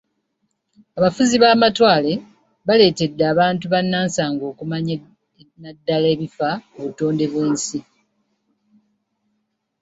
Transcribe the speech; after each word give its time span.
Abafuzi 0.97 1.35
b'amatwale 1.43 2.11
baleetedde 2.67 3.23
abantu 3.33 3.65
bannansangwa 3.73 4.45
okumanya 4.51 4.95
naddala 5.61 6.05
ebifa 6.15 6.49
ku 6.71 6.77
butonde 6.83 7.25
bw'ensi. 7.31 7.79